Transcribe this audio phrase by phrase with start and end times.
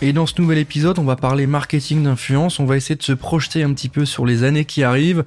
[0.00, 3.12] Et dans ce nouvel épisode, on va parler marketing d'influence, on va essayer de se
[3.12, 5.24] projeter un petit peu sur les années qui arrivent,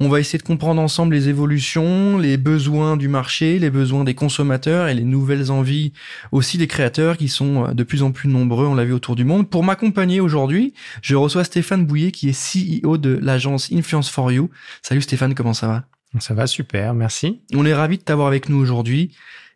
[0.00, 4.14] on va essayer de comprendre ensemble les évolutions, les besoins du marché, les besoins des
[4.14, 5.92] consommateurs et les nouvelles envies
[6.32, 9.16] aussi des créateurs qui sont euh, de plus en plus nombreux, on l'a vu autour
[9.16, 9.50] du monde.
[9.50, 14.48] Pour m'accompagner aujourd'hui, je reçois Stéphane Bouillet qui est CEO de l'agence Influence for You.
[14.80, 15.84] Salut Stéphane, comment ça va?
[16.20, 17.42] Ça va super, merci.
[17.54, 19.10] On est ravi de t'avoir avec nous aujourd'hui.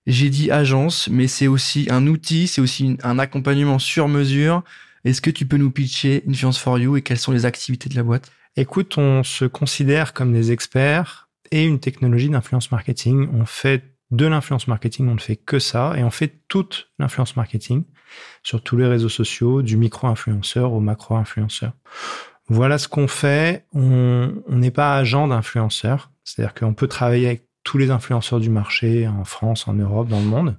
[0.07, 4.65] J'ai dit agence, mais c'est aussi un outil, c'est aussi un accompagnement sur mesure.
[5.05, 7.97] Est-ce que tu peux nous pitcher Influence for You et quelles sont les activités de
[7.97, 8.31] la boîte?
[8.57, 13.29] Écoute, on se considère comme des experts et une technologie d'influence marketing.
[13.33, 17.37] On fait de l'influence marketing, on ne fait que ça et on fait toute l'influence
[17.37, 17.85] marketing
[18.43, 21.73] sur tous les réseaux sociaux, du micro-influenceur au macro-influenceur.
[22.49, 23.67] Voilà ce qu'on fait.
[23.73, 29.07] On n'est pas agent d'influenceur, c'est-à-dire qu'on peut travailler avec tous les influenceurs du marché
[29.07, 30.57] en France, en Europe, dans le monde.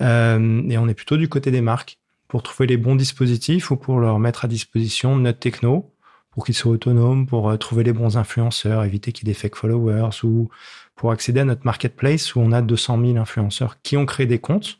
[0.00, 3.76] Euh, et on est plutôt du côté des marques pour trouver les bons dispositifs ou
[3.76, 5.94] pour leur mettre à disposition notre techno
[6.30, 9.56] pour qu'ils soient autonomes, pour euh, trouver les bons influenceurs, éviter qu'il y des fake
[9.56, 10.48] followers ou
[10.96, 14.38] pour accéder à notre marketplace où on a 200 000 influenceurs qui ont créé des
[14.38, 14.78] comptes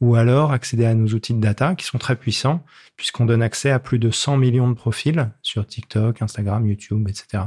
[0.00, 2.64] ou alors accéder à nos outils de data qui sont très puissants
[2.96, 7.42] puisqu'on donne accès à plus de 100 millions de profils sur TikTok, Instagram, YouTube, etc.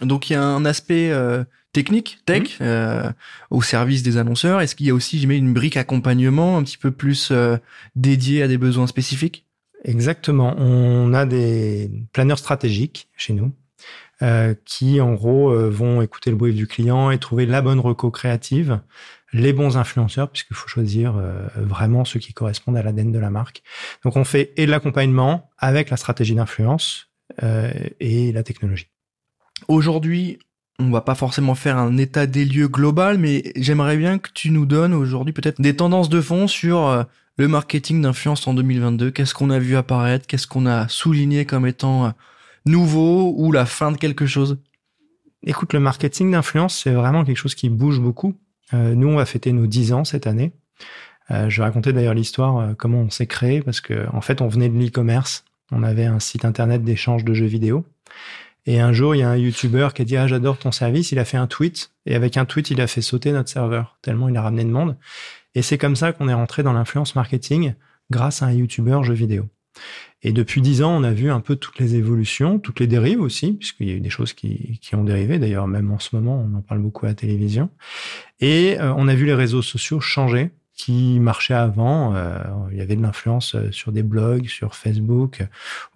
[0.00, 1.44] Donc il y a un aspect euh,
[1.76, 2.62] technique, tech, mmh.
[2.62, 3.12] euh,
[3.50, 4.62] au service des annonceurs.
[4.62, 7.58] Est-ce qu'il y a aussi, j'imagine, une brique accompagnement un petit peu plus euh,
[7.96, 9.44] dédiée à des besoins spécifiques?
[9.84, 10.54] Exactement.
[10.56, 13.52] On a des planeurs stratégiques chez nous
[14.22, 17.78] euh, qui, en gros, euh, vont écouter le bruit du client et trouver la bonne
[17.78, 18.80] reco créative,
[19.34, 21.22] les bons influenceurs, puisqu'il faut choisir
[21.56, 23.62] vraiment ceux qui correspondent à l'ADN de la marque.
[24.02, 27.10] Donc, on fait et de l'accompagnement avec la stratégie d'influence
[27.42, 28.88] et la technologie.
[29.68, 30.38] Aujourd'hui,
[30.78, 34.50] on va pas forcément faire un état des lieux global, mais j'aimerais bien que tu
[34.50, 37.02] nous donnes aujourd'hui peut-être des tendances de fond sur euh,
[37.38, 39.10] le marketing d'influence en 2022.
[39.10, 40.26] Qu'est-ce qu'on a vu apparaître?
[40.26, 42.10] Qu'est-ce qu'on a souligné comme étant euh,
[42.66, 44.58] nouveau ou la fin de quelque chose?
[45.44, 48.34] Écoute, le marketing d'influence, c'est vraiment quelque chose qui bouge beaucoup.
[48.74, 50.52] Euh, nous, on va fêter nos 10 ans cette année.
[51.30, 54.68] je vais raconter d'ailleurs l'histoire, comment on s'est créé, parce que en fait, on venait
[54.68, 55.44] de l'e-commerce.
[55.72, 57.84] On avait un site internet d'échange de jeux vidéo.
[58.66, 61.12] Et un jour, il y a un YouTuber qui a dit ah j'adore ton service.
[61.12, 63.98] Il a fait un tweet et avec un tweet, il a fait sauter notre serveur
[64.02, 64.96] tellement il a ramené de monde.
[65.54, 67.74] Et c'est comme ça qu'on est rentré dans l'influence marketing
[68.10, 69.48] grâce à un YouTuber jeu vidéo.
[70.22, 73.20] Et depuis dix ans, on a vu un peu toutes les évolutions, toutes les dérives
[73.20, 75.38] aussi, puisqu'il y a eu des choses qui, qui ont dérivé.
[75.38, 77.70] D'ailleurs, même en ce moment, on en parle beaucoup à la télévision.
[78.40, 82.14] Et euh, on a vu les réseaux sociaux changer qui marchait avant.
[82.14, 82.38] Euh,
[82.70, 85.42] il y avait de l'influence euh, sur des blogs, sur Facebook.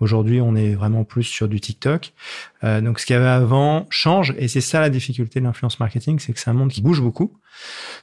[0.00, 2.12] Aujourd'hui, on est vraiment plus sur du TikTok.
[2.64, 5.78] Euh, donc, ce qu'il y avait avant change, et c'est ça la difficulté de l'influence
[5.78, 7.38] marketing, c'est que c'est un monde qui bouge beaucoup.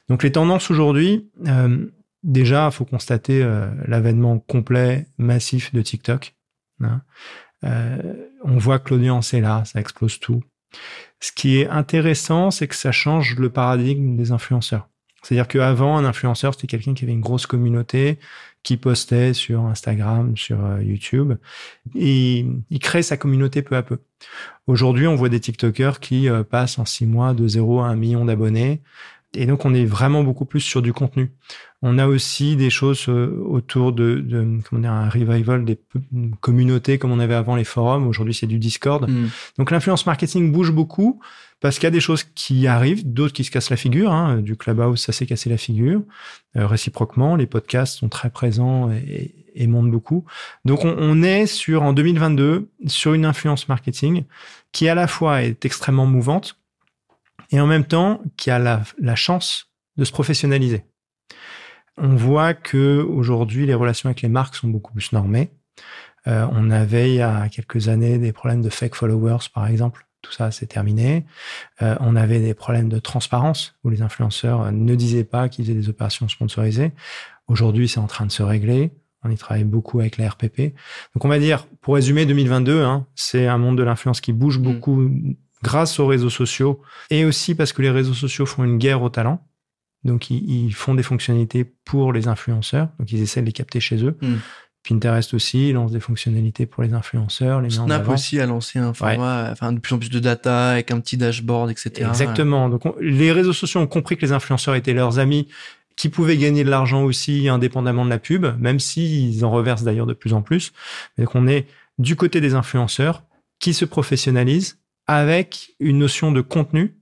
[0.08, 1.28] Donc, les tendances aujourd'hui,
[2.22, 3.44] déjà, il faut constater
[3.86, 6.34] l'avènement complet, massif de TikTok.
[6.80, 7.02] Hein.
[8.44, 10.42] on voit que l'audience est là, ça explose tout.
[11.18, 14.88] Ce qui est intéressant, c'est que ça change le paradigme des influenceurs.
[15.22, 18.18] C'est-à-dire qu'avant, un influenceur, c'était quelqu'un qui avait une grosse communauté,
[18.62, 21.34] qui postait sur Instagram, sur euh, YouTube,
[21.94, 23.98] et il crée sa communauté peu à peu.
[24.66, 27.96] Aujourd'hui, on voit des TikTokers qui euh, passent en six mois de zéro à un
[27.96, 28.80] million d'abonnés,
[29.38, 31.30] et donc on est vraiment beaucoup plus sur du contenu.
[31.80, 35.78] On a aussi des choses euh, autour de, de comment dire, un revival des
[36.40, 38.08] communautés comme on avait avant les forums.
[38.08, 39.08] Aujourd'hui, c'est du Discord.
[39.08, 39.28] Mm.
[39.58, 41.20] Donc l'influence marketing bouge beaucoup
[41.60, 44.12] parce qu'il y a des choses qui arrivent, d'autres qui se cassent la figure.
[44.12, 44.38] Hein.
[44.38, 46.02] Du Clubhouse, ça s'est cassé la figure.
[46.56, 50.24] Euh, réciproquement, les podcasts sont très présents et, et montent beaucoup.
[50.64, 54.24] Donc on, on, est sur, en 2022, sur une influence marketing
[54.72, 56.57] qui à la fois est extrêmement mouvante
[57.50, 59.66] et en même temps qui a la, la chance
[59.96, 60.84] de se professionnaliser.
[61.96, 65.50] On voit que aujourd'hui les relations avec les marques sont beaucoup plus normées.
[66.26, 70.08] Euh, on avait il y a quelques années des problèmes de fake followers, par exemple
[70.22, 71.24] tout ça c'est terminé.
[71.82, 75.76] Euh, on avait des problèmes de transparence où les influenceurs ne disaient pas qu'ils faisaient
[75.76, 76.92] des opérations sponsorisées.
[77.46, 78.92] Aujourd'hui, c'est en train de se régler.
[79.24, 80.74] On y travaille beaucoup avec la RPP.
[81.14, 84.58] Donc on va dire, pour résumer 2022, hein, c'est un monde de l'influence qui bouge
[84.58, 84.62] mm.
[84.62, 85.10] beaucoup
[85.62, 89.08] grâce aux réseaux sociaux et aussi parce que les réseaux sociaux font une guerre au
[89.08, 89.44] talent.
[90.04, 92.88] Donc ils, font des fonctionnalités pour les influenceurs.
[92.98, 94.16] Donc ils essaient de les capter chez eux.
[94.22, 94.36] Mm.
[94.88, 97.60] Pinterest aussi lance des fonctionnalités pour les influenceurs.
[97.60, 100.90] Les Snap aussi a lancé un format, enfin de plus en plus de data avec
[100.90, 102.08] un petit dashboard, etc.
[102.08, 102.68] Exactement.
[102.68, 105.48] Donc les réseaux sociaux ont compris que les influenceurs étaient leurs amis,
[105.96, 110.06] qui pouvaient gagner de l'argent aussi indépendamment de la pub, même s'ils en reversent d'ailleurs
[110.06, 110.72] de plus en plus.
[111.18, 111.66] Donc on est
[111.98, 113.24] du côté des influenceurs
[113.58, 114.78] qui se professionnalisent
[115.08, 116.94] avec une notion de contenu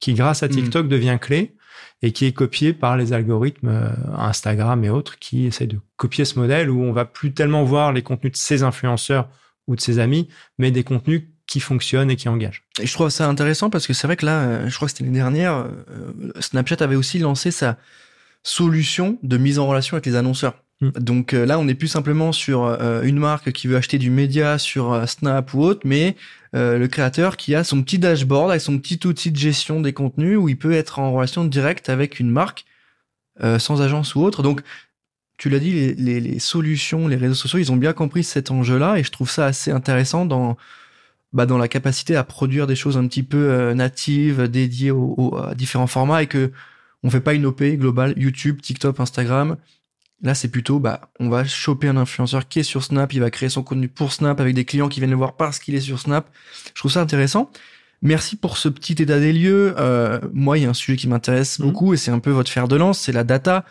[0.00, 0.50] qui, grâce à hmm.
[0.50, 1.54] TikTok, devient clé
[2.02, 6.26] et qui est copié par les algorithmes euh, Instagram et autres qui essayent de copier
[6.26, 9.28] ce modèle où on va plus tellement voir les contenus de ses influenceurs
[9.66, 10.28] ou de ses amis,
[10.58, 12.64] mais des contenus qui fonctionnent et qui engagent.
[12.80, 14.92] Et je trouve ça intéressant parce que c'est vrai que là, euh, je crois que
[14.92, 17.78] c'était l'année dernière, euh, Snapchat avait aussi lancé sa
[18.42, 20.63] solution de mise en relation avec les annonceurs.
[20.80, 20.90] Hmm.
[20.90, 22.64] Donc là, on n'est plus simplement sur
[23.02, 26.16] une marque qui veut acheter du média sur Snap ou autre, mais
[26.52, 30.36] le créateur qui a son petit dashboard avec son petit outil de gestion des contenus
[30.36, 32.64] où il peut être en relation directe avec une marque
[33.58, 34.42] sans agence ou autre.
[34.42, 34.62] Donc
[35.36, 38.50] tu l'as dit, les, les, les, solutions, les réseaux sociaux, ils ont bien compris cet
[38.50, 40.56] enjeu-là et je trouve ça assez intéressant dans
[41.34, 45.36] bah, dans la capacité à produire des choses un petit peu euh, natives, dédiées aux,
[45.36, 46.52] à différents formats et que
[47.02, 49.56] on fait pas une OP globale YouTube, TikTok, Instagram.
[50.24, 53.30] Là, c'est plutôt, bah, on va choper un influenceur qui est sur Snap, il va
[53.30, 55.80] créer son contenu pour Snap avec des clients qui viennent le voir parce qu'il est
[55.80, 56.28] sur Snap.
[56.74, 57.50] Je trouve ça intéressant.
[58.02, 59.74] Merci pour ce petit état des lieux.
[59.78, 61.62] Euh, moi, il y a un sujet qui m'intéresse mmh.
[61.62, 63.64] beaucoup et c'est un peu votre fer de lance, c'est la data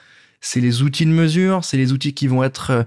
[0.43, 2.83] c'est les outils de mesure, c'est les outils qui vont être euh,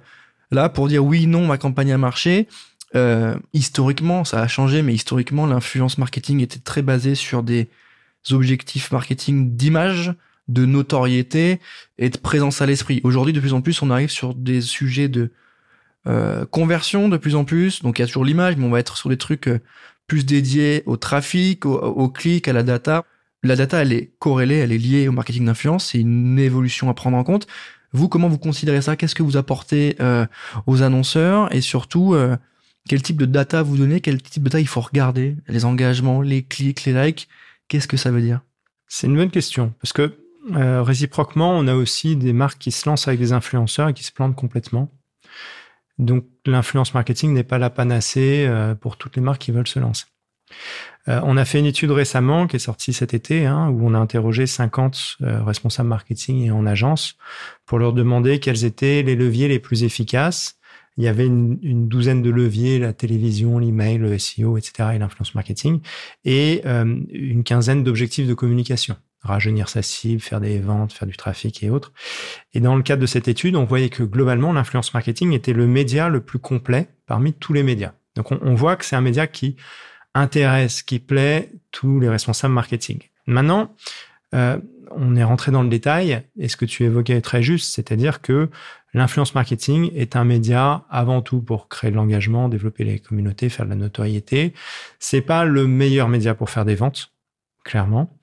[0.52, 2.48] là pour dire oui, non, ma campagne a marché.
[2.94, 7.68] Euh, historiquement, ça a changé, mais historiquement, l'influence marketing était très basée sur des
[8.30, 10.12] objectifs marketing d'image,
[10.48, 11.60] de notoriété
[11.98, 13.00] et de présence à l'esprit.
[13.04, 15.32] Aujourd'hui, de plus en plus, on arrive sur des sujets de
[16.06, 17.82] euh, conversion de plus en plus.
[17.82, 19.50] Donc, il y a toujours l'image, mais on va être sur des trucs
[20.06, 23.04] plus dédiés au trafic, au, au clic, à la data.
[23.43, 26.94] La data, elle est corrélée, elle est liée au marketing d'influence, c'est une évolution à
[26.94, 27.46] prendre en compte.
[27.92, 28.96] Vous, comment vous considérez ça?
[28.96, 30.26] Qu'est-ce que vous apportez euh,
[30.66, 31.54] aux annonceurs?
[31.54, 32.37] Et surtout, euh,
[32.88, 34.00] quel type de data vous donnez?
[34.00, 35.37] Quel type de data il faut regarder?
[35.49, 37.28] Les engagements, les clics, les likes?
[37.69, 38.40] Qu'est-ce que ça veut dire?
[38.88, 40.19] C'est une bonne question, parce que
[40.54, 44.04] euh, réciproquement, on a aussi des marques qui se lancent avec des influenceurs et qui
[44.04, 44.90] se plantent complètement.
[45.98, 48.48] Donc l'influence marketing n'est pas la panacée
[48.81, 50.04] pour toutes les marques qui veulent se lancer.
[51.08, 53.94] Euh, on a fait une étude récemment qui est sortie cet été, hein, où on
[53.94, 57.16] a interrogé 50 euh, responsables marketing et en agence
[57.64, 60.58] pour leur demander quels étaient les leviers les plus efficaces.
[60.99, 65.34] Il y avait une, douzaine de leviers, la télévision, l'email, le SEO, etc., et l'influence
[65.34, 65.81] marketing,
[66.25, 68.96] et euh, une quinzaine d'objectifs de communication
[69.26, 71.93] rajeunir sa cible, faire des ventes, faire du trafic et autres.
[72.55, 75.67] Et dans le cadre de cette étude, on voyait que globalement, l'influence marketing était le
[75.67, 77.93] média le plus complet parmi tous les médias.
[78.14, 79.56] Donc on voit que c'est un média qui
[80.14, 83.00] intéresse, qui plaît tous les responsables marketing.
[83.26, 83.75] Maintenant,
[84.34, 84.58] euh,
[84.90, 88.23] on est rentré dans le détail et ce que tu évoquais est très juste, c'est-à-dire
[88.23, 88.49] que
[88.94, 93.67] l'influence marketing est un média avant tout pour créer de l'engagement, développer les communautés, faire
[93.67, 94.55] de la notoriété.
[94.99, 97.12] C'est pas le meilleur média pour faire des ventes,
[97.66, 98.16] clairement.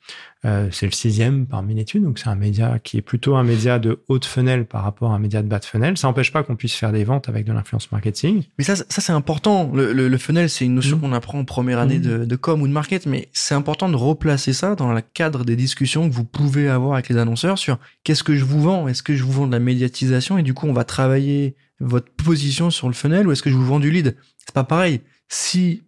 [0.45, 3.79] Euh, c'est le sixième parmi l'étude, donc c'est un média qui est plutôt un média
[3.79, 5.97] de haute funnel par rapport à un média de bas de funnel.
[5.97, 8.43] Ça n'empêche pas qu'on puisse faire des ventes avec de l'influence marketing.
[8.57, 9.71] Mais ça, ça c'est important.
[9.73, 11.01] Le, le, funnel, c'est une notion mmh.
[11.01, 12.01] qu'on apprend en première année mmh.
[12.01, 15.45] de, de, com ou de market, mais c'est important de replacer ça dans le cadre
[15.45, 18.87] des discussions que vous pouvez avoir avec les annonceurs sur qu'est-ce que je vous vends?
[18.87, 22.11] Est-ce que je vous vends de la médiatisation et du coup on va travailler votre
[22.11, 24.17] position sur le funnel ou est-ce que je vous vends du lead?
[24.37, 25.01] C'est pas pareil.
[25.29, 25.83] Si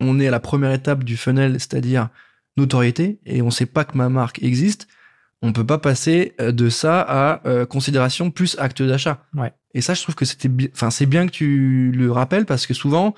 [0.00, 2.08] on est à la première étape du funnel, c'est-à-dire
[2.56, 4.88] notoriété et on sait pas que ma marque existe,
[5.42, 9.24] on peut pas passer euh, de ça à euh, considération plus acte d'achat.
[9.34, 9.52] Ouais.
[9.74, 12.74] Et ça, je trouve que c'était, enfin, c'est bien que tu le rappelles parce que
[12.74, 13.14] souvent,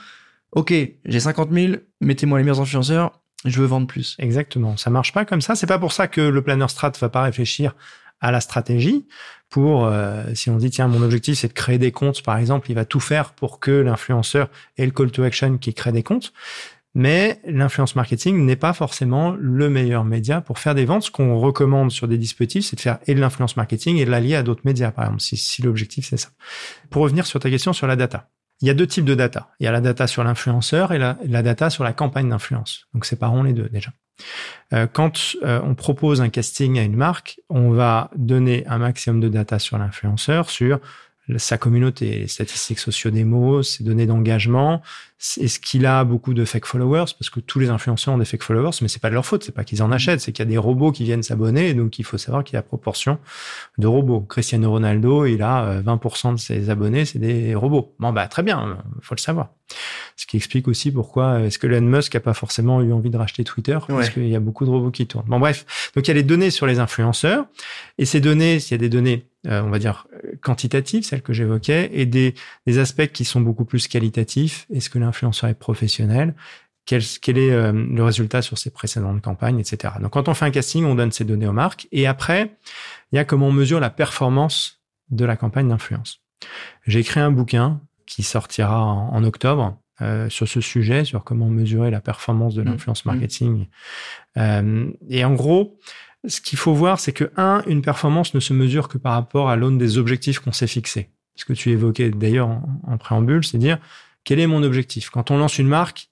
[0.52, 4.16] ok, j'ai 50 000, mettez-moi les meilleurs influenceurs, je veux vendre plus.
[4.18, 4.76] Exactement.
[4.76, 5.54] Ça marche pas comme ça.
[5.54, 7.76] C'est pas pour ça que le planner strat va pas réfléchir
[8.20, 9.06] à la stratégie
[9.48, 12.70] pour euh, si on dit tiens mon objectif c'est de créer des comptes par exemple
[12.70, 16.02] il va tout faire pour que l'influenceur ait le call to action qui crée des
[16.02, 16.32] comptes
[16.98, 21.04] mais l'influence marketing n'est pas forcément le meilleur média pour faire des ventes.
[21.04, 24.10] Ce qu'on recommande sur des dispositifs, c'est de faire et de l'influence marketing et de
[24.10, 26.30] l'allier à d'autres médias, par exemple, si, l'objectif c'est ça.
[26.90, 28.30] Pour revenir sur ta question sur la data.
[28.60, 29.50] Il y a deux types de data.
[29.60, 32.88] Il y a la data sur l'influenceur et la, data sur la campagne d'influence.
[32.92, 33.92] Donc séparons les deux déjà.
[34.72, 39.20] Euh, quand euh, on propose un casting à une marque, on va donner un maximum
[39.20, 40.80] de data sur l'influenceur, sur
[41.36, 44.80] sa communauté, les statistiques sociodémos, ses données d'engagement.
[45.36, 47.06] Est-ce qu'il a beaucoup de fake followers?
[47.18, 49.42] Parce que tous les influenceurs ont des fake followers, mais c'est pas de leur faute.
[49.42, 51.74] C'est pas qu'ils en achètent, c'est qu'il y a des robots qui viennent s'abonner.
[51.74, 53.18] Donc il faut savoir qu'il y a proportion
[53.78, 54.20] de robots.
[54.20, 57.94] Cristiano Ronaldo, il a 20% euh, de ses abonnés, c'est des robots.
[57.98, 59.48] Bon bah très bien, faut le savoir.
[60.16, 63.10] Ce qui explique aussi pourquoi euh, est-ce que Elon Musk a pas forcément eu envie
[63.10, 63.78] de racheter Twitter?
[63.86, 65.26] Parce qu'il y a beaucoup de robots qui tournent.
[65.26, 67.44] Bon bref, donc il y a les données sur les influenceurs
[67.98, 70.08] et ces données, s'il y a des données euh, on va dire
[70.48, 72.34] quantitatives, celles que j'évoquais, et des,
[72.66, 74.66] des, aspects qui sont beaucoup plus qualitatifs.
[74.72, 76.34] Est-ce que l'influenceur est professionnel?
[76.86, 79.94] Quel, quel, est euh, le résultat sur ses précédentes campagnes, etc.
[80.00, 81.86] Donc quand on fait un casting, on donne ces données aux marques.
[81.92, 82.56] Et après,
[83.12, 86.22] il y a comment on mesure la performance de la campagne d'influence.
[86.86, 91.90] J'ai écrit un bouquin qui sortira en, octobre euh, sur ce sujet, sur comment mesurer
[91.90, 92.64] la performance de mmh.
[92.64, 93.10] l'influence mmh.
[93.10, 93.66] marketing.
[94.38, 95.78] Euh, et en gros,
[96.28, 99.48] ce qu'il faut voir, c'est que, un, une performance ne se mesure que par rapport
[99.48, 101.10] à l'aune des objectifs qu'on s'est fixés.
[101.34, 103.78] Ce que tu évoquais d'ailleurs en, préambule, c'est dire
[104.24, 105.10] quel est mon objectif?
[105.10, 106.10] Quand on lance une marque,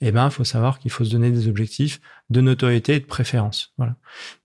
[0.00, 2.00] eh ben, faut savoir qu'il faut se donner des objectifs
[2.30, 3.74] de notoriété et de préférence.
[3.76, 3.96] Voilà.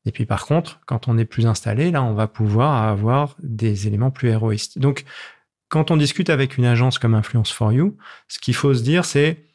[0.05, 3.88] Et puis, par contre, quand on est plus installé, là, on va pouvoir avoir des
[3.88, 4.79] éléments plus héroïstes.
[4.79, 5.05] Donc,
[5.69, 7.95] quand on discute avec une agence comme Influence for You,
[8.27, 9.45] ce qu'il faut se dire, c'est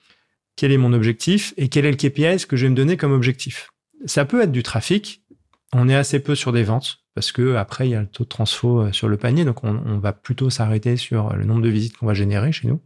[0.56, 3.12] quel est mon objectif et quel est le KPI que je vais me donner comme
[3.12, 3.70] objectif?
[4.06, 5.19] Ça peut être du trafic.
[5.72, 8.24] On est assez peu sur des ventes parce que après il y a le taux
[8.24, 11.68] de transfo euh, sur le panier, donc on, va plutôt s'arrêter sur le nombre de
[11.68, 12.80] visites qu'on va générer chez nous.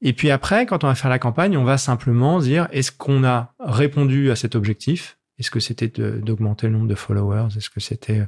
[0.00, 3.24] Et puis après, quand on va faire la campagne, on va simplement dire est-ce qu'on
[3.24, 5.18] a répondu à cet objectif?
[5.38, 7.56] Est-ce que c'était d'augmenter le nombre de followers?
[7.56, 8.26] Est-ce que c'était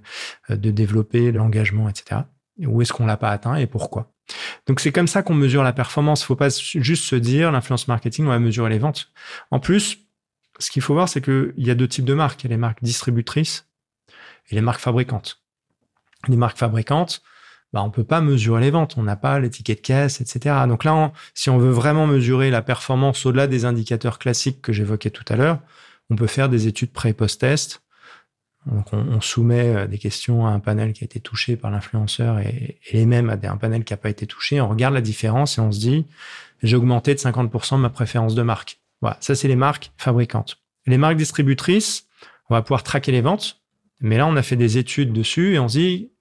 [0.50, 2.22] euh, de développer l'engagement, etc.
[2.58, 4.12] Ou est-ce qu'on l'a pas atteint et pourquoi?
[4.66, 6.24] Donc c'est comme ça qu'on mesure la performance.
[6.24, 9.12] Faut pas juste se dire l'influence marketing, on va mesurer les ventes.
[9.50, 10.05] En plus,
[10.58, 12.42] ce qu'il faut voir, c'est qu'il y a deux types de marques.
[12.44, 13.66] Il y a les marques distributrices
[14.50, 15.42] et les marques fabricantes.
[16.28, 17.22] Les marques fabricantes,
[17.72, 18.96] bah, on peut pas mesurer les ventes.
[18.96, 20.54] On n'a pas l'étiquette caisse, etc.
[20.68, 25.10] Donc là, si on veut vraiment mesurer la performance au-delà des indicateurs classiques que j'évoquais
[25.10, 25.60] tout à l'heure,
[26.10, 27.82] on peut faire des études pré- et post-test
[28.66, 32.40] donc on, soumet euh, des questions à un panel qui a été touché par l'influenceur
[32.40, 34.60] et, les mêmes à un panel qui n'a pas été touché.
[34.60, 36.06] On regarde la différence et on se dit,
[36.62, 38.80] j'ai augmenté de 50% ma préférence de marque.
[39.00, 40.58] Voilà, ça c'est les marques fabricantes.
[40.86, 42.06] Les marques distributrices,
[42.48, 43.62] on va pouvoir traquer les ventes,
[44.00, 46.12] mais là on a fait des études dessus et on se dit,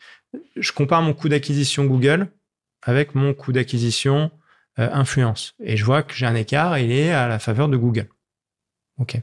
[0.55, 2.27] je compare mon coût d'acquisition Google
[2.81, 4.31] avec mon coût d'acquisition
[4.79, 7.69] euh, influence et je vois que j'ai un écart et il est à la faveur
[7.69, 8.09] de Google.
[8.97, 9.17] Ok.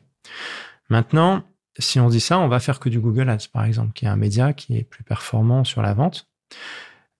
[0.88, 1.44] Maintenant,
[1.78, 4.09] si on dit ça, on va faire que du Google Ads, par exemple, qui est
[4.09, 6.28] un média qui est plus performant sur la vente.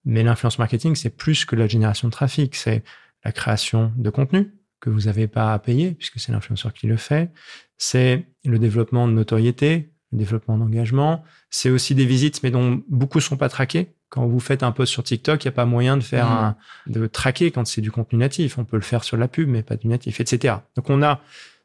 [0.05, 2.83] Mais l'influence marketing, c'est plus que la génération de trafic, c'est
[3.23, 6.97] la création de contenu que vous n'avez pas à payer, puisque c'est l'influenceur qui le
[6.97, 7.31] fait.
[7.77, 11.23] C'est le développement de notoriété, le développement d'engagement.
[11.49, 13.93] C'est aussi des visites, mais dont beaucoup sont pas traqués.
[14.09, 16.33] Quand vous faites un post sur TikTok, il n'y a pas moyen de faire mmh.
[16.33, 18.57] un, de traquer quand c'est du contenu natif.
[18.57, 20.55] On peut le faire sur la pub, mais pas du natif, etc.
[20.75, 21.21] Donc on a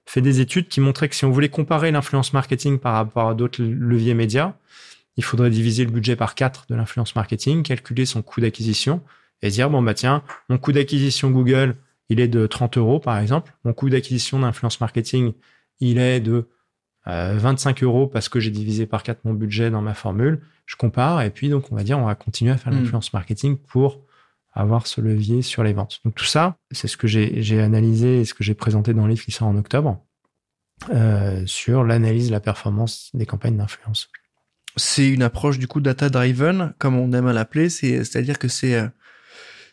[0.07, 3.35] fait des études qui montraient que si on voulait comparer l'influence marketing par rapport à
[3.35, 4.55] d'autres leviers médias,
[5.17, 9.03] il faudrait diviser le budget par quatre de l'influence marketing, calculer son coût d'acquisition
[9.43, 11.77] et dire, bon, bah, tiens, mon coût d'acquisition Google,
[12.09, 13.55] il est de 30 euros, par exemple.
[13.65, 15.33] Mon coût d'acquisition d'influence marketing,
[15.81, 16.49] il est de
[17.07, 20.43] 25 euh, euros parce que j'ai divisé par quatre mon budget dans ma formule.
[20.67, 22.81] Je compare et puis, donc, on va dire, on va continuer à faire hmm.
[22.81, 24.03] l'influence marketing pour
[24.53, 26.01] avoir ce levier sur les ventes.
[26.05, 29.11] Donc tout ça, c'est ce que j'ai analysé et ce que j'ai présenté dans le
[29.11, 30.05] livre qui sort en octobre
[30.91, 34.11] euh, sur l'analyse de la performance des campagnes d'influence.
[34.77, 38.89] C'est une approche du coup data-driven, comme on aime à l'appeler, c'est-à-dire que c'est euh,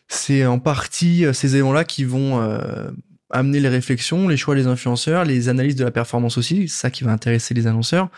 [0.08, 2.40] c'est en partie euh, ces éléments-là qui vont
[3.30, 6.90] amener les réflexions, les choix des influenceurs, les analyses de la performance aussi, c'est ça
[6.90, 8.08] qui va intéresser les annonceurs.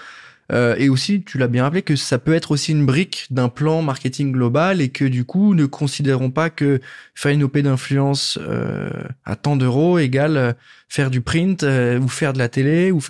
[0.50, 3.48] Euh, et aussi, tu l'as bien rappelé, que ça peut être aussi une brique d'un
[3.48, 6.80] plan marketing global et que du coup, ne considérons pas que
[7.14, 8.90] faire une OP d'influence euh,
[9.24, 10.52] à tant d'euros égale euh,
[10.88, 12.90] faire du print ou faire de la télé.
[12.92, 13.00] Ou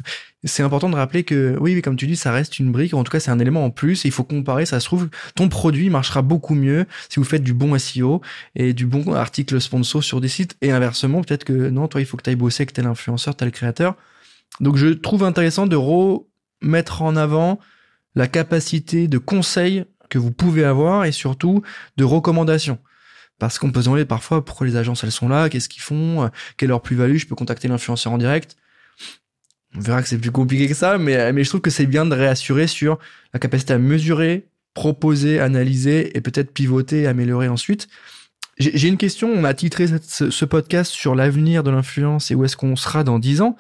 [0.43, 2.93] c'est important de rappeler que oui, comme tu dis, ça reste une brique.
[2.93, 4.05] En tout cas, c'est un élément en plus.
[4.05, 4.67] il faut comparer.
[4.67, 8.21] Ça se trouve, ton produit marchera beaucoup mieux si vous faites du bon SEO
[8.57, 10.57] et du bon article sponsor sur des sites.
[10.61, 13.37] Et inversement, peut-être que non, toi, il faut que tu ailles bosser avec tel influenceur,
[13.37, 13.95] tel créateur.
[14.61, 16.25] Donc, je trouve intéressant de re
[16.61, 17.59] mettre en avant
[18.15, 21.63] la capacité de conseil que vous pouvez avoir et surtout
[21.97, 22.79] de recommandations.
[23.39, 26.31] Parce qu'on peut se demander parfois pourquoi les agences elles sont là, qu'est-ce qu'ils font,
[26.57, 28.57] quelle est leur plus-value, je peux contacter l'influenceur en direct.
[29.77, 32.07] On verra que c'est plus compliqué que ça, mais, mais je trouve que c'est bien
[32.07, 32.99] de réassurer sur
[33.33, 37.89] la capacité à mesurer, proposer, analyser et peut-être pivoter améliorer ensuite.
[38.59, 42.57] J'ai une question, on a titré ce, podcast sur l'avenir de l'influence et où est-ce
[42.57, 43.57] qu'on sera dans dix ans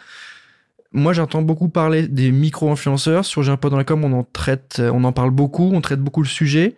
[0.92, 3.24] moi j'entends beaucoup parler des micro-influenceurs.
[3.24, 6.00] Sur J'ai un pote dans com, on en traite, on en parle beaucoup, on traite
[6.00, 6.76] beaucoup le sujet.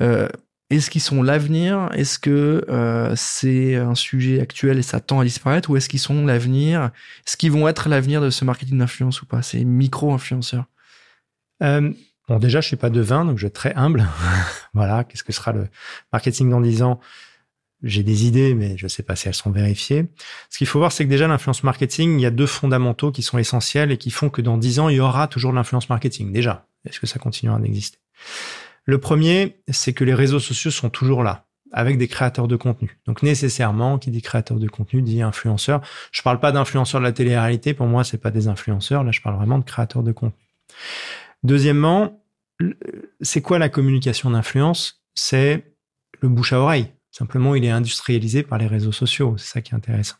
[0.00, 0.28] Euh,
[0.68, 1.90] est-ce qu'ils sont l'avenir?
[1.94, 5.70] Est-ce que euh, c'est un sujet actuel et ça tend à disparaître?
[5.70, 6.90] Ou est-ce qu'ils sont l'avenir?
[7.26, 9.42] Est-ce qu'ils vont être l'avenir de ce marketing d'influence ou pas?
[9.42, 10.64] Ces micro-influenceurs
[11.62, 11.92] euh,
[12.28, 14.04] Bon, déjà, je suis pas devin, donc je vais être très humble.
[14.74, 15.68] voilà, qu'est-ce que sera le
[16.12, 16.98] marketing dans 10 ans?
[17.86, 20.06] J'ai des idées, mais je ne sais pas si elles sont vérifiées.
[20.50, 23.22] Ce qu'il faut voir, c'est que déjà l'influence marketing, il y a deux fondamentaux qui
[23.22, 26.32] sont essentiels et qui font que dans dix ans, il y aura toujours l'influence marketing.
[26.32, 27.98] Déjà, est-ce que ça continuera d'exister?
[28.84, 32.98] Le premier, c'est que les réseaux sociaux sont toujours là, avec des créateurs de contenu.
[33.06, 35.80] Donc nécessairement, qui dit créateur de contenu dit influenceur.
[36.12, 37.74] Je parle pas d'influenceurs de la télé-réalité.
[37.74, 39.04] Pour moi, c'est pas des influenceurs.
[39.04, 40.38] Là, je parle vraiment de créateurs de contenu.
[41.42, 42.22] Deuxièmement,
[43.20, 45.02] c'est quoi la communication d'influence?
[45.14, 45.74] C'est
[46.20, 49.36] le bouche à oreille Simplement, il est industrialisé par les réseaux sociaux.
[49.38, 50.16] C'est ça qui est intéressant.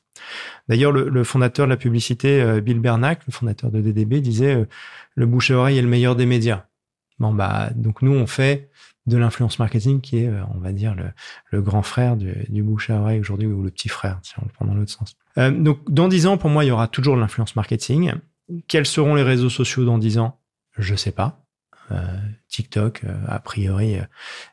[0.66, 4.64] D'ailleurs, le, fondateur de la publicité, euh, Bill Bernac, le fondateur de DDB, disait euh,
[5.14, 6.64] le bouche à oreille est le meilleur des médias.
[7.18, 8.70] Bon bah donc nous on fait
[9.06, 10.96] de l'influence marketing qui est, euh, on va dire,
[11.52, 14.46] le, grand frère du, du bouche à oreille aujourd'hui ou le petit frère, si on
[14.46, 15.16] le prend dans l'autre sens.
[15.36, 18.12] donc dans dix ans, pour moi, il y aura toujours de l'influence marketing.
[18.68, 20.40] Quels seront les réseaux sociaux dans dix ans?
[20.78, 21.45] Je sais pas.
[21.92, 22.02] Euh,
[22.48, 24.02] TikTok, euh, a priori, euh,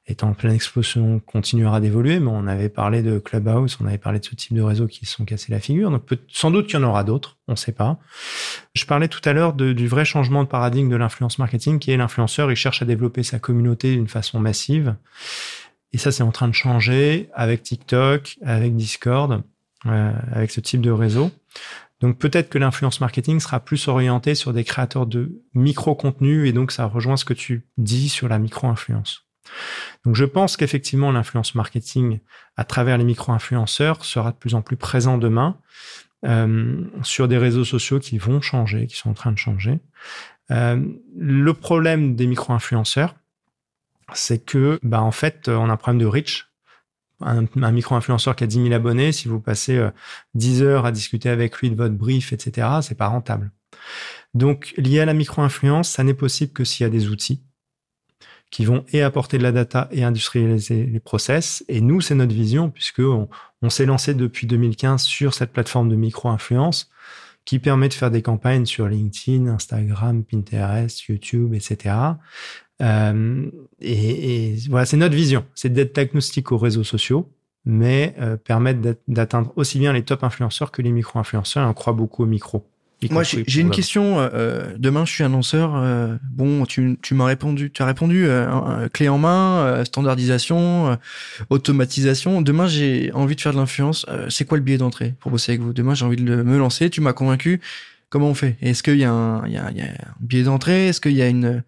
[0.08, 4.20] est en pleine explosion, continuera d'évoluer, mais on avait parlé de Clubhouse, on avait parlé
[4.20, 5.90] de ce type de réseaux qui se sont cassés la figure.
[5.90, 7.98] Donc sans doute qu'il y en aura d'autres, on ne sait pas.
[8.76, 11.98] Je parlais tout à l'heure du vrai changement de paradigme de l'influence marketing, qui est
[11.98, 14.96] l'influenceur, il cherche à développer sa communauté d'une façon massive.
[15.92, 19.44] Et ça, c'est en train de changer avec TikTok, avec Discord,
[19.86, 21.32] avec ce type de réseau.
[22.04, 26.74] Donc peut-être que l'influence marketing sera plus orientée sur des créateurs de micro-contenu et donc
[26.74, 29.26] ça rejoint ce que tu dis sur la micro-influence.
[30.04, 32.20] Donc je pense qu'effectivement l'influence marketing
[32.58, 35.58] à travers les micro-influenceurs sera de plus en plus présent demain
[36.26, 39.80] euh, sur des réseaux sociaux qui vont changer, qui sont en train de changer.
[40.52, 40.86] Euh,
[41.18, 43.16] le problème des micro-influenceurs,
[44.14, 46.50] c'est que bah en fait on a un problème de reach
[47.26, 49.82] un, micro-influenceur qui a 10 000 abonnés, si vous passez
[50.36, 53.52] 10 euh, heures à discuter avec lui de votre brief, etc., c'est pas rentable.
[54.34, 57.42] Donc, lié à la micro-influence, ça n'est possible que s'il y a des outils
[58.54, 61.66] qui vont et apporter de la data et industrialiser les process.
[61.70, 63.28] Et nous, c'est notre vision, puisque on,
[63.70, 66.92] s'est lancé depuis 2015 sur cette plateforme de micro-influence
[67.46, 71.96] qui permet de faire des campagnes sur LinkedIn, Instagram, Pinterest, YouTube, etc.
[72.84, 73.50] Euh,
[73.82, 77.30] et, voilà, c'est notre vision, c'est d'être agnostique aux réseaux sociaux,
[77.66, 81.68] mais euh, permettre d'atteindre aussi bien les top influenceurs que les micro-influenceurs.
[81.68, 82.66] on croit beaucoup aux micro.
[83.12, 84.16] Moi, j'ai une question.
[84.18, 85.74] Euh, demain, je suis annonceur.
[86.32, 87.70] bon, tu, tu m'as répondu.
[87.70, 88.26] Tu as répondu.
[88.94, 90.98] clé en main, standardisation,
[91.50, 92.42] automatisation.
[92.42, 94.06] Demain, j'ai envie de faire de l'influence.
[94.30, 95.74] c'est quoi le billet d'entrée pour bosser avec vous?
[95.74, 96.90] Demain, j'ai envie de me lancer.
[96.90, 97.60] Tu m'as convaincu.
[98.10, 98.56] Comment on fait?
[98.62, 99.74] Est-ce qu'il y, y, a un
[100.22, 100.88] billet d'entrée?
[100.88, 101.62] Est-ce qu'il y a une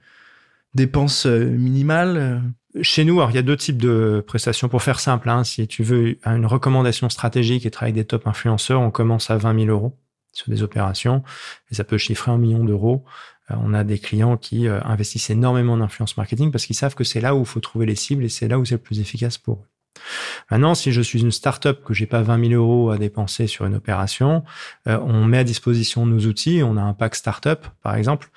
[0.75, 2.83] dépenses euh, minimales euh?
[2.83, 4.67] chez nous, alors, il y a deux types de prestations.
[4.67, 8.27] Pour faire simple, hein, si tu veux une recommandation stratégique et travailler avec des top
[8.27, 9.97] influenceurs, on commence à 20 000 euros
[10.33, 11.23] sur des opérations
[11.71, 13.05] et ça peut chiffrer un million d'euros.
[13.49, 17.21] Euh, on a des clients qui investissent énormément d'influence marketing parce qu'ils savent que c'est
[17.21, 19.37] là où il faut trouver les cibles et c'est là où c'est le plus efficace
[19.37, 19.74] pour eux.
[20.51, 23.65] Maintenant, si je suis une start-up que j'ai pas 20 000 euros à dépenser sur
[23.65, 24.43] une opération,
[24.87, 26.61] euh, on met à disposition nos outils.
[26.63, 28.29] On a un pack start-up, par exemple,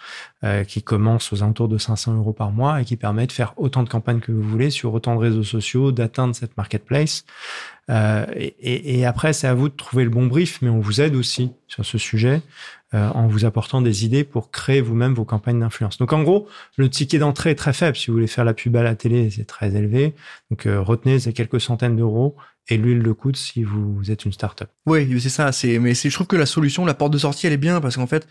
[0.44, 3.54] euh, qui commence aux alentours de 500 euros par mois et qui permet de faire
[3.56, 7.24] autant de campagnes que vous voulez sur autant de réseaux sociaux, d'atteindre cette marketplace.
[7.90, 11.00] Euh, et, et, après, c'est à vous de trouver le bon brief, mais on vous
[11.00, 12.42] aide aussi sur ce sujet.
[12.94, 15.98] Euh, en vous apportant des idées pour créer vous-même vos campagnes d'influence.
[15.98, 16.48] Donc en gros,
[16.79, 17.94] le ticket d'entrée est très faible.
[17.98, 20.14] Si vous voulez faire la pub à la télé, c'est très élevé.
[20.51, 22.35] Donc euh, retenez ces quelques centaines d'euros
[22.66, 24.70] et l'huile de coude si vous êtes une start-up.
[24.87, 25.53] Oui, c'est ça.
[25.53, 27.96] C'est mais je trouve que la solution, la porte de sortie, elle est bien parce
[27.96, 28.27] qu'en fait,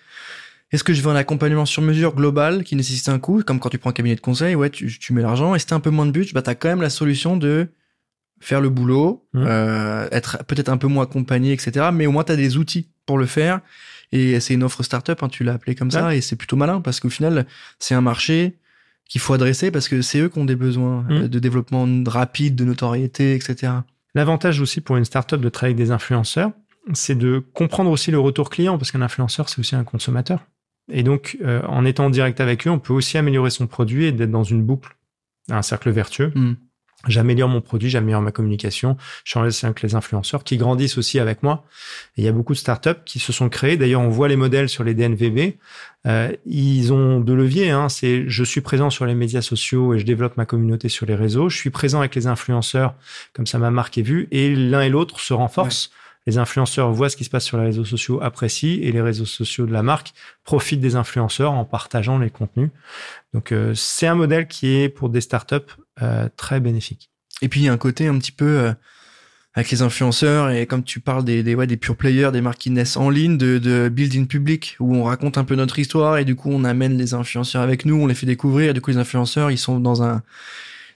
[0.72, 3.70] est-ce que je veux un accompagnement sur mesure global qui nécessite un coût, comme quand
[3.70, 5.54] tu prends un cabinet de conseil, ouais, tu, tu mets l'argent.
[5.54, 7.68] Et si un peu moins de budget, bah t'as quand même la solution de
[8.40, 9.44] faire le boulot, mmh.
[9.46, 11.90] euh, être peut-être un peu moins accompagné, etc.
[11.94, 13.62] Mais au moins tu as des outils pour le faire
[14.12, 16.82] et c'est une offre startup, hein, tu l'as appelé comme ça, et c'est plutôt malin
[16.82, 17.46] parce qu'au final,
[17.80, 18.58] c'est un marché
[19.08, 21.12] qu'il faut adresser parce que c'est eux qui ont des besoins mmh.
[21.12, 23.74] euh, de développement rapide, de notoriété, etc.
[24.16, 26.52] L'avantage aussi pour une startup de travailler avec des influenceurs,
[26.94, 30.46] c'est de comprendre aussi le retour client parce qu'un influenceur, c'est aussi un consommateur.
[30.90, 34.06] Et donc, euh, en étant en direct avec eux, on peut aussi améliorer son produit
[34.06, 34.96] et d'être dans une boucle,
[35.50, 36.32] un cercle vertueux.
[36.34, 36.54] Mmh
[37.06, 40.98] j'améliore mon produit, j'améliore ma communication, je suis en relation avec les influenceurs qui grandissent
[40.98, 41.64] aussi avec moi.
[42.18, 43.78] Il y a beaucoup de startups qui se sont créées.
[43.78, 45.56] D'ailleurs, on voit les modèles sur les DNVB.
[46.08, 47.70] Euh, ils ont deux leviers.
[47.70, 47.90] Hein.
[47.90, 51.16] C'est je suis présent sur les médias sociaux et je développe ma communauté sur les
[51.16, 51.50] réseaux.
[51.50, 52.96] Je suis présent avec les influenceurs,
[53.34, 54.28] comme ça ma marque est vue.
[54.32, 55.92] Et l'un et l'autre se renforcent.
[56.28, 59.26] Les influenceurs voient ce qui se passe sur les réseaux sociaux, apprécient, et les réseaux
[59.26, 60.14] sociaux de la marque
[60.44, 62.70] profitent des influenceurs en partageant les contenus.
[63.34, 65.56] Donc euh, c'est un modèle qui est pour des startups
[66.02, 67.10] euh, très bénéfique.
[67.42, 68.74] Et puis il y a un côté un petit peu euh,
[69.54, 72.60] avec les influenceurs et comme tu parles des des, ouais, des pure players, des marques
[72.60, 76.18] qui naissent en ligne, de, de build public où on raconte un peu notre histoire
[76.18, 78.72] et du coup on amène les influenceurs avec nous, on les fait découvrir.
[78.72, 80.24] Et du coup les influenceurs ils sont dans un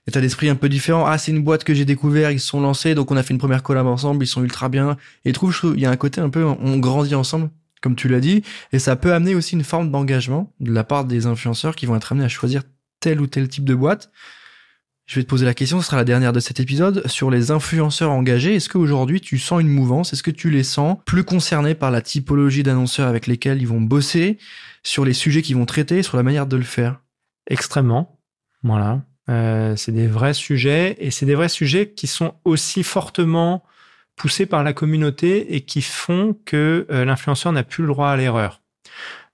[0.07, 1.05] état d'esprit un peu différent.
[1.05, 3.33] Ah, c'est une boîte que j'ai découvert, ils se sont lancés, donc on a fait
[3.33, 4.97] une première collab ensemble, ils sont ultra bien.
[5.25, 7.49] Et je trouve, il y a un côté un peu, on grandit ensemble,
[7.81, 11.05] comme tu l'as dit, et ça peut amener aussi une forme d'engagement de la part
[11.05, 12.63] des influenceurs qui vont être amenés à choisir
[12.99, 14.11] tel ou tel type de boîte.
[15.07, 17.51] Je vais te poser la question, ce sera la dernière de cet épisode, sur les
[17.51, 18.55] influenceurs engagés.
[18.55, 20.13] Est-ce qu'aujourd'hui tu sens une mouvance?
[20.13, 23.81] Est-ce que tu les sens plus concernés par la typologie d'annonceurs avec lesquels ils vont
[23.81, 24.37] bosser,
[24.83, 27.01] sur les sujets qu'ils vont traiter, sur la manière de le faire?
[27.47, 28.19] Extrêmement.
[28.63, 29.01] Voilà.
[29.31, 33.63] Euh, c'est des vrais sujets et c'est des vrais sujets qui sont aussi fortement
[34.17, 38.17] poussés par la communauté et qui font que euh, l'influenceur n'a plus le droit à
[38.17, 38.61] l'erreur.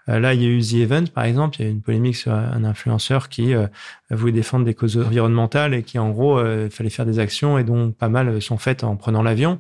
[0.08, 1.58] Euh, là, il y a eu The Event, par exemple.
[1.58, 3.54] Il y a eu une polémique sur un influenceur qui
[4.10, 7.92] voulait défendre des causes environnementales et qui, en gros, fallait faire des actions et dont
[7.92, 9.60] pas mal sont faites en prenant l'avion.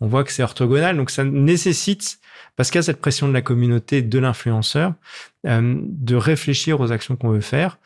[0.00, 0.98] On voit que c'est orthogonal.
[0.98, 2.18] Donc, ça nécessite,
[2.56, 4.92] parce qu'il y a cette pression de la communauté, de l'influenceur,
[5.44, 7.78] de réfléchir aux actions qu'on veut faire.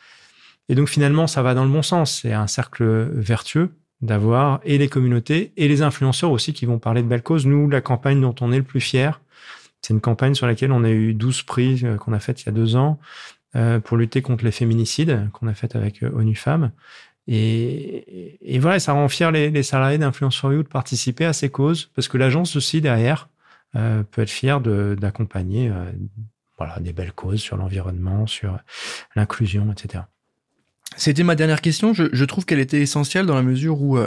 [0.71, 2.21] Et donc, finalement, ça va dans le bon sens.
[2.21, 7.03] C'est un cercle vertueux d'avoir et les communautés et les influenceurs aussi qui vont parler
[7.03, 7.45] de belles causes.
[7.45, 9.19] Nous, la campagne dont on est le plus fier,
[9.81, 12.45] c'est une campagne sur laquelle on a eu 12 prix euh, qu'on a fait il
[12.45, 12.99] y a deux ans
[13.57, 16.71] euh, pour lutter contre les féminicides qu'on a fait avec euh, ONU Femmes.
[17.27, 21.91] Et, voilà, ça rend fier les, salariés d'Influence for You de participer à ces causes
[21.95, 23.29] parce que l'agence aussi derrière
[23.73, 25.71] peut être fière d'accompagner
[26.57, 28.57] voilà, des belles causes sur l'environnement, sur
[29.15, 30.03] l'inclusion, etc.
[30.97, 31.93] C'était ma dernière question.
[31.93, 33.97] Je, je trouve qu'elle était essentielle dans la mesure où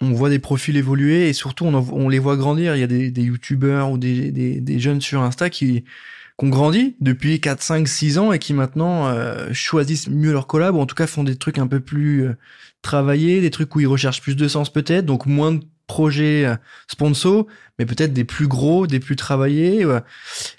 [0.00, 2.74] on voit des profils évoluer et surtout on, les voit grandir.
[2.74, 6.48] Il y a des, des youtubeurs ou des, des, jeunes sur Insta qui, qui ont
[6.48, 10.80] grandi depuis 4, 5, 6 ans et qui maintenant euh, choisissent mieux leur collab ou
[10.80, 12.36] en tout cas font des trucs un peu plus euh,
[12.82, 16.56] travaillés, des trucs où ils recherchent plus de sens peut-être, donc moins de projets euh,
[16.88, 17.46] sponsors,
[17.78, 19.84] mais peut-être des plus gros, des plus travaillés,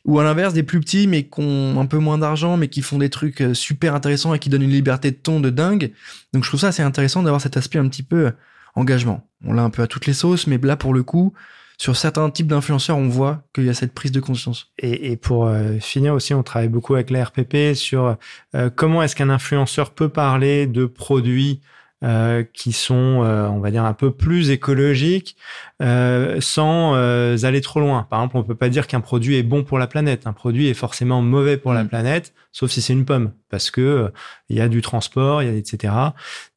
[0.05, 2.81] ou à l'inverse des plus petits mais qui ont un peu moins d'argent mais qui
[2.81, 5.91] font des trucs super intéressants et qui donnent une liberté de ton de dingue.
[6.33, 8.31] Donc je trouve ça assez intéressant d'avoir cet aspect un petit peu
[8.75, 9.27] engagement.
[9.45, 11.33] On l'a un peu à toutes les sauces, mais là, pour le coup,
[11.81, 14.71] sur certains types d'influenceurs, on voit qu'il y a cette prise de conscience.
[14.77, 18.17] Et, pour euh, finir aussi, on travaille beaucoup avec la RPP sur
[18.55, 21.61] euh, comment est-ce qu'un influenceur peut parler de produits
[22.03, 25.35] euh, qui sont, on va dire, un peu plus écologiques,
[25.79, 28.07] sans aller trop loin.
[28.09, 30.27] Par exemple, on peut pas dire qu'un produit est bon pour la planète.
[30.27, 31.87] Un produit est forcément mauvais pour la mm.
[31.87, 34.11] planète, sauf si c'est une pomme parce que
[34.49, 35.93] il y a du transport, il y a etc.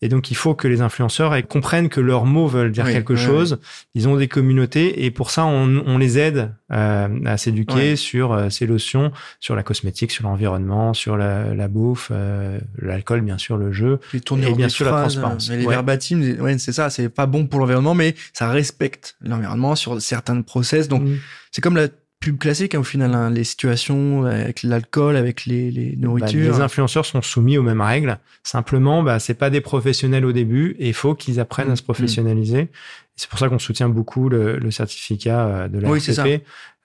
[0.03, 3.59] Et donc il faut que les influenceurs comprennent que leurs mots veulent dire quelque chose.
[3.95, 8.33] Ils ont des communautés et pour ça on, on les aide euh, à s'éduquer sur
[8.33, 13.39] euh, ces lotions, sur la cosmétique, sur l'environnement, sur la, la bouffe, euh, l'alcool bien
[13.39, 15.51] sûr, le jeu les et bien sûr la transparence.
[15.51, 20.01] les verbatims, ouais, c'est ça, c'est pas bon pour l'environnement, mais ça respecte l'environnement sur
[20.01, 20.89] certains process.
[20.89, 21.17] Donc mm.
[21.51, 21.89] c'est comme la
[22.25, 26.55] pub classique hein, au final, hein, les situations avec l'alcool, avec les, les bah, nourritures.
[26.55, 28.19] les influenceurs sont soumis aux mêmes règles.
[28.43, 31.83] Simplement, bah, c'est pas des professionnels au début et il faut qu'ils apprennent à se
[31.83, 31.85] mm.
[31.85, 32.69] professionnaliser.
[33.17, 36.01] C'est pour ça qu'on soutient beaucoup le, le certificat euh, de la oui,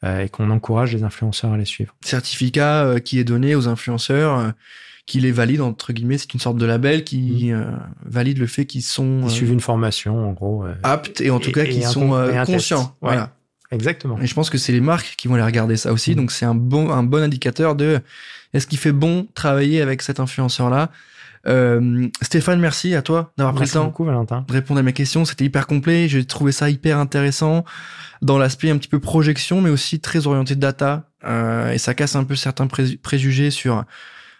[0.03, 1.95] euh, et qu'on encourage les influenceurs à les suivre.
[2.01, 4.39] Certificat euh, qui est donné aux influenceurs.
[4.39, 4.51] Euh,
[5.05, 7.79] qui les valide entre guillemets, c'est une sorte de label qui mm.
[8.05, 11.51] valide le fait qu'ils sont ils suivent une formation en gros aptes et en tout
[11.51, 12.11] cas qui sont
[12.45, 12.95] conscients.
[13.01, 13.33] Voilà.
[13.71, 14.19] Exactement.
[14.19, 16.11] Et je pense que c'est les marques qui vont aller regarder ça aussi.
[16.11, 16.15] Mm.
[16.15, 17.99] Donc c'est un bon, un bon indicateur de
[18.53, 20.89] est-ce qu'il fait bon travailler avec cet influenceur-là?
[21.47, 24.43] Euh, Stéphane, merci à toi d'avoir pris le temps beaucoup, Valentin.
[24.47, 25.23] de répondre à mes questions.
[25.23, 26.07] C'était hyper complet.
[26.09, 27.63] J'ai trouvé ça hyper intéressant
[28.21, 31.05] dans l'aspect un petit peu projection, mais aussi très orienté data.
[31.25, 33.85] Euh, et ça casse un peu certains préjugés sur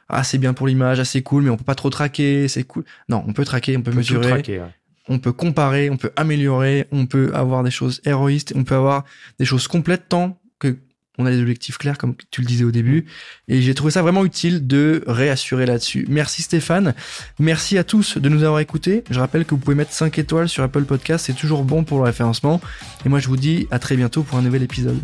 [0.09, 2.63] ah c'est bien pour l'image, ah c'est cool, mais on peut pas trop traquer, c'est
[2.63, 2.83] cool.
[3.09, 4.27] Non, on peut traquer, on peut, mesurer.
[4.27, 4.61] Traquer,
[5.07, 9.05] on peut comparer, on peut améliorer, on peut avoir des choses héroïstes, on peut avoir
[9.39, 10.77] des choses complètes tant que
[11.19, 13.05] on a des objectifs clairs comme tu le disais au début
[13.49, 16.05] et j'ai trouvé ça vraiment utile de réassurer là-dessus.
[16.07, 16.93] Merci Stéphane,
[17.39, 19.03] merci à tous de nous avoir écoutés.
[19.09, 21.97] Je rappelle que vous pouvez mettre 5 étoiles sur Apple Podcast, c'est toujours bon pour
[21.97, 22.62] le référencement
[23.05, 24.97] et moi je vous dis à très bientôt pour un nouvel épisode.